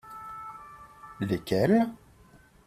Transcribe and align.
Lesquelles? 1.19 1.87